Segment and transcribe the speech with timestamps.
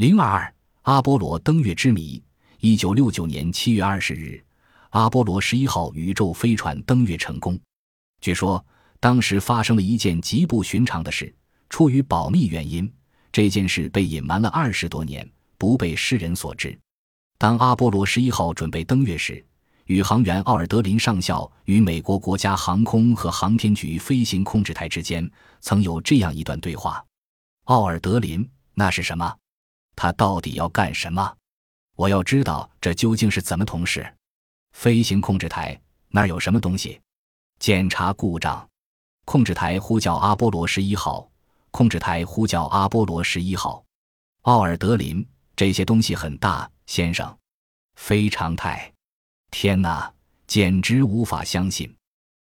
[0.00, 2.24] 零二二阿波罗登月之谜。
[2.60, 4.42] 一九六九年七月二十日，
[4.92, 7.60] 阿波罗十一号宇宙飞船登月成功。
[8.22, 8.64] 据说
[8.98, 11.30] 当时发生了一件极不寻常的事，
[11.68, 12.90] 出于保密原因，
[13.30, 16.74] 这件事被隐瞒了二十多年，不被世人所知。
[17.36, 19.44] 当阿波罗十一号准备登月时，
[19.84, 25.30] 宇航员奥尔德林上校与美国国家航空和航天局飞行控制台之间
[25.60, 27.04] 曾有这样一段对话
[27.68, 29.30] ：“奥尔德林，那是什么？”
[30.02, 31.36] 他到底要干什么？
[31.94, 34.10] 我要知道这究竟是怎么同事。
[34.72, 35.78] 飞行控制台
[36.08, 36.98] 那儿有什么东西？
[37.58, 38.66] 检查故障。
[39.26, 41.30] 控制台呼叫阿波罗十一号。
[41.70, 43.84] 控制台呼叫阿波罗十一号。
[44.44, 45.22] 奥尔德林，
[45.54, 47.36] 这些东西很大，先生。
[47.96, 48.90] 非常态。
[49.50, 50.10] 天哪，
[50.46, 51.94] 简直无法相信。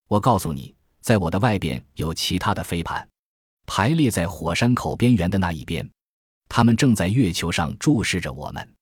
[0.08, 3.08] 我告诉你，在我的外边有其他的飞盘，
[3.64, 5.88] 排列在火山口边缘的那一边。
[6.48, 8.74] 他们正在月球上注视着我们。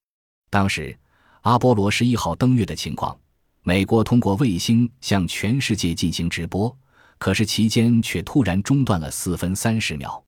[0.50, 0.96] 当时，
[1.42, 3.18] 阿波罗十一号登月的情况，
[3.62, 6.76] 美国通过卫星向全世界进行直播，
[7.18, 10.22] 可是期间却突然中断了四分三十秒。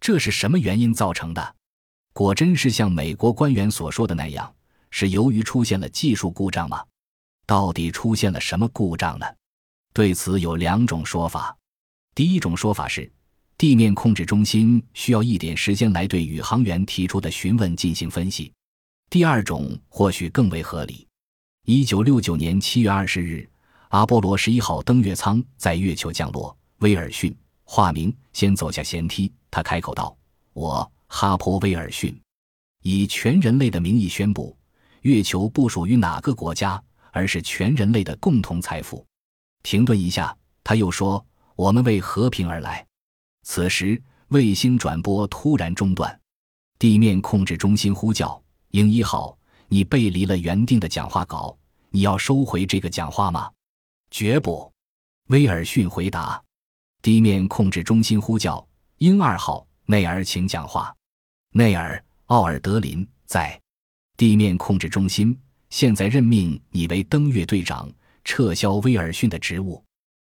[0.00, 1.54] 这是什么原因造成的？
[2.12, 4.52] 果真是像美国官员所说的那样，
[4.90, 6.84] 是由于出现了技术故障吗？
[7.46, 9.26] 到底出现了什么故障呢？
[9.92, 11.56] 对此有两种说法。
[12.14, 13.10] 第一种说法是。
[13.60, 18.50] 地面控制中心需要一点时间来对宇航员提出的询问进行分析。
[19.10, 21.06] 第二种或许更为合理。
[21.66, 23.46] 一九六九年七月二十日，
[23.90, 26.56] 阿波罗十一号登月舱在月球降落。
[26.78, 30.16] 威尔逊（化名）先走下舷梯，他开口道
[30.54, 32.18] ：“我，哈珀·威尔逊，
[32.82, 34.56] 以全人类的名义宣布，
[35.02, 39.04] 月球不属于哪个国家，而是全人类的共同财富。”
[39.62, 41.22] 停顿一下，他又说
[41.56, 42.82] ：“我们为和平而来。”
[43.52, 46.20] 此时，卫星转播突然中断，
[46.78, 51.58] 地面控制中心呼叫：“鹰一号，你背离了原定的讲话稿，
[51.90, 53.50] 你要收回这个讲话吗
[54.08, 54.72] ？”“绝不。”
[55.30, 56.40] 威尔逊回答。
[57.02, 58.64] 地面控制中心呼叫
[58.98, 60.94] ：“鹰二号，内尔，请讲话。
[61.50, 63.60] ”“内尔，奥尔德林在。”
[64.16, 65.36] 地面控制中心
[65.70, 67.90] 现在任命你为登月队长，
[68.22, 69.84] 撤销威尔逊的职务。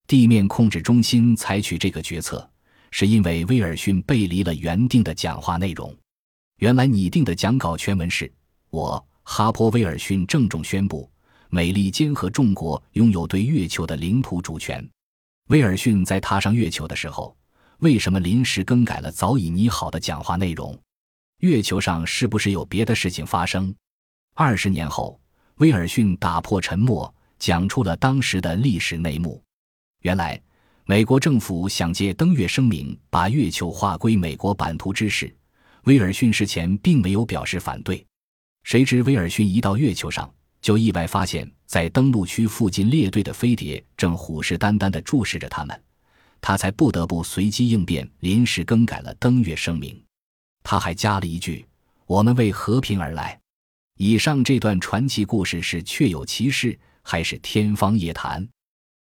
[0.05, 2.51] 地面控制中心采取这个决策。
[2.91, 5.94] 是因为威尔逊背离了原定的讲话内容。
[6.57, 8.31] 原来拟定的讲稿全文是
[8.72, 11.09] ：“我哈珀·威尔逊郑重宣布，
[11.50, 14.88] 美利坚合众国拥有对月球的领土主权。”
[15.50, 17.35] 威尔逊在踏上月球的时候，
[17.79, 20.79] 为什么临时更改了早已拟好的讲话内容？
[21.40, 23.75] 月球上是不是有别的事情发生？
[24.34, 25.19] 二十年后，
[25.57, 29.44] 威尔逊打破沉默，讲出了当时的历史内幕。
[30.02, 30.41] 原来。
[30.88, 35.35] 美国政府想借登月声明把月球划归美国版图之事，
[35.85, 38.06] 威尔逊事前并没有表示反对。
[38.62, 40.31] 谁知威尔逊一到月球上，
[40.62, 45.84] 就意外发现，在登陆区附近列队的飞碟正虎视眈眈地注视着他们，
[46.40, 50.00] 他才不得不随机应变，临时更改了登月声明。
[50.62, 51.66] 他还加了一句
[52.06, 53.40] ：“我们为和平而来。”
[53.97, 58.47] 以上这段传奇故事是确有其事，还是天方夜谭？